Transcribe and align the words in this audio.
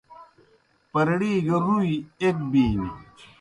پرڑِی 0.91 1.33
گہ 1.47 1.57
رُوئی 1.65 1.93
ایْک 2.21 2.37
بینیْ۔ 2.51 2.89